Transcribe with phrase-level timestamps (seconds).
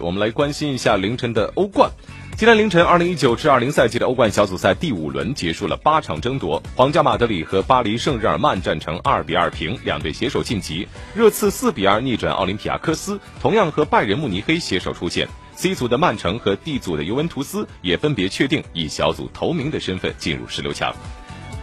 [0.00, 1.90] 我们来关心一下凌晨的欧冠。
[2.36, 10.88] 今天凌晨，二零一九至二零赛季的欧冠小组赛第五轮结束了八场争夺，皇家马德里和巴黎圣日耳曼战成二比二平，两队携手晋级。
[11.14, 15.28] 热刺四比二逆转奥林匹亚科斯，同样和拜仁慕尼黑携手出线。
[15.54, 20.92] C 组的曼城和 D 组的尤文图斯也分别确定以小组头名的身份进入十六强。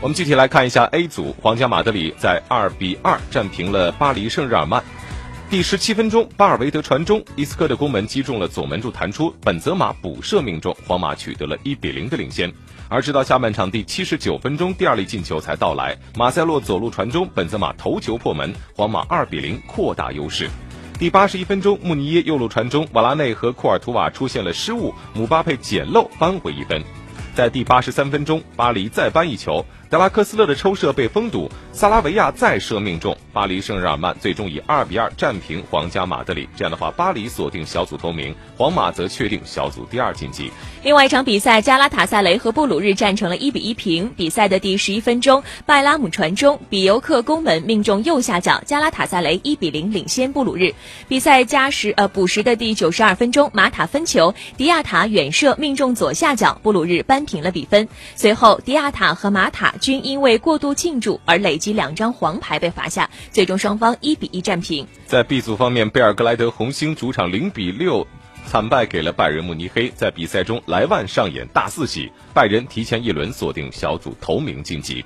[0.00, 4.82] 我们具体来看一下 A 组，皇家马德里在二比二战平了巴黎圣日耳曼。
[5.50, 12.52] 第十七分钟，巴尔韦德传中，伊斯科的攻门击中了左门柱弹出，本泽马补射命中，皇马取得了一比零的领先。
[12.88, 20.50] 而直到下半场第七十九分钟，第二粒进球才到来，马塞洛左路传中，本泽马头球破门，皇马二比零扩大优势。
[20.98, 26.82] 第八十一分钟，穆尼耶右路传中，瓦拉内和库尔图瓦出现了失误，姆巴佩捡漏扳回一分。
[27.34, 29.64] 在第八十三分钟，巴黎再扳一球。
[29.90, 36.48] 德拉克斯勒的抽射被封堵，萨拉维亚再射命中，巴黎圣日耳曼最终以二比二战平皇家马德里。
[36.56, 40.50] 这样的话，巴黎锁定小组头名，皇马则确定小组第二晋级。
[40.82, 44.10] 另外一场比赛，加拉塔萨雷和布鲁日战成了一比一平。
[44.16, 50.74] 比赛的第十一分钟，拜拉姆传中，比尤克攻门命中右下角，加拉塔萨雷一比零领先布鲁日。
[51.08, 57.88] 比赛加时呃补时的第九十二分钟，马塔分球，迪亚塔远射命中左下角，布鲁日扳平了比分。
[58.16, 59.72] 随后，迪亚塔和马塔。
[59.84, 64.86] 均因为过度庆祝而累积两张黄牌被罚下，最终双方一比一战平。
[65.04, 68.06] 在 B 组方面，贝尔格莱德红星主场零比六
[68.46, 69.92] 惨败给了拜仁慕尼黑。
[69.94, 75.04] 在比赛中，莱万上演大四喜，拜仁提前一轮锁定小组头名晋级。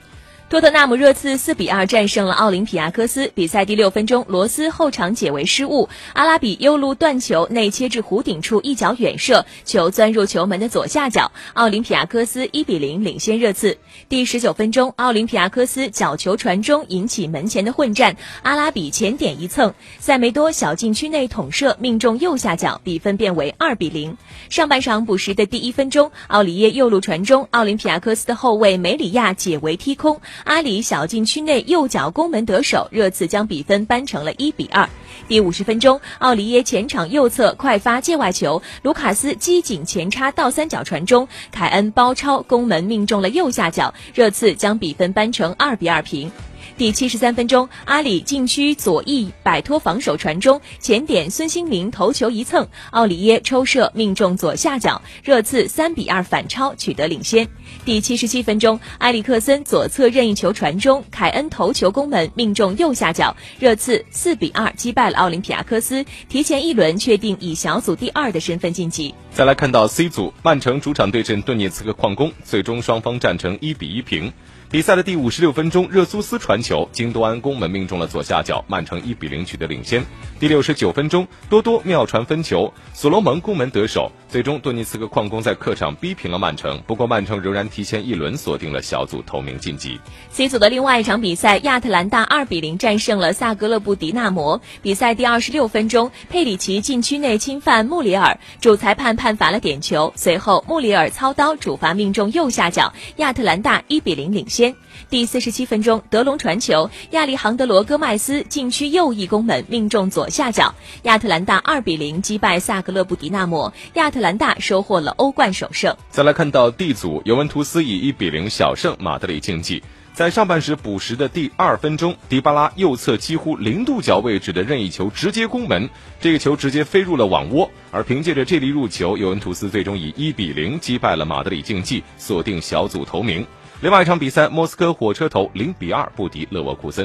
[0.50, 3.30] 托特纳姆热刺四比二战胜了奥林匹亚科斯。
[3.34, 11.32] 比赛第六分钟，罗斯后场解围失误，阿拉比右路断球内切至弧顶处，一脚远射，球钻入球门的左下角。
[11.52, 13.76] 奥林匹亚科斯一比零领先热刺。
[14.08, 24.16] 第十九分钟，奥林匹亚科斯角球传中引起门前的混战，阿拉比前点一蹭，塞梅多小禁区内捅射命中右下角，比分变为二比零。
[24.48, 30.22] 上半场补时的第一分钟，奥里耶右路传中，奥林匹亚科斯的后卫梅里亚解围踢空。
[30.44, 34.88] 阿里小禁区内右脚攻门得手，热刺将比分扳成了一比二。
[35.26, 46.30] 第五十分钟，奥里耶前场右侧快发界外球，卢卡斯机警前插倒三角传中，凯恩包抄攻门命中了右下角，热刺将比分扳成二比二平。
[46.78, 57.48] 第七十三分钟，阿里禁区左翼摆脱防守传中，前点孙兴民头球一蹭，奥里耶抽射命中左下角，热刺三比二反超取得领先。
[57.84, 69.12] 第七十七分钟，埃里克森左侧任意球传中，凯恩头球攻门命中右下角，热刺四比二击败了奥林匹亚科斯，提前一轮确定以小组第二的身份晋级。
[69.32, 74.32] 再来看到 C 组，曼城主场对阵顿涅茨克矿工，最终双方战成一比一平。
[74.70, 80.04] 比赛的第五十六分钟，热苏斯传球，京多安攻门命中了左下角，曼城一比零取得领先。
[80.38, 86.82] 第六十九分钟，多多妙传分球，所罗门攻门得手，最终顿涅茨克矿工在客场逼平了曼城。
[86.86, 89.98] 不过曼城仍然提前一轮锁定了小组头名晋级。
[90.28, 94.60] C 组的另外一场比赛，亚特兰大二比零战胜了萨格勒布迪纳摩。
[94.82, 104.57] 比赛第二十六分钟，佩里奇禁区内侵犯穆里尔，主裁判判罚了点球，随后穆里尔操刀主罚命中右下角，亚特兰大一比零领先。
[104.58, 104.74] 先，
[105.08, 110.74] 第四十七分钟，德隆传球，亚历杭德罗戈麦斯禁区右翼攻门命中左下角，
[111.04, 115.96] 亚特兰大二比零击败萨格勒布迪纳摩，亚特兰大收获了欧冠首胜。
[116.10, 119.80] 再来看到 D 组，尤文图斯以一比零小胜马德里竞技。
[120.12, 125.88] 在上半时补时的第二分钟，迪巴拉右侧几乎零度角位置的任意球直接攻门，
[126.20, 127.70] 这个球直接飞入了网窝。
[127.92, 133.46] 而凭借着这粒入球，尤文图斯最终以一比零击败了马德里竞技，锁定小组头名。
[133.80, 136.96] 另外一场比赛，莫斯科火车头零比二不敌勒沃库森。